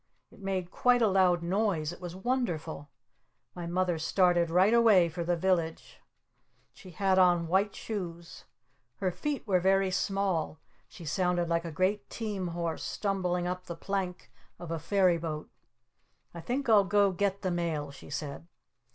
[0.31, 1.93] It made quite a loud noise!
[1.93, 2.89] It was wonderful!
[3.53, 6.01] My Mother started right away for the village.
[6.73, 8.45] She had on white shoes.
[8.95, 10.57] Her feet were very small.
[10.87, 15.51] She sounded like a great team horse stumbling up the plank of a ferry boat.
[16.33, 18.47] "I think I'll go get the mail!" she said.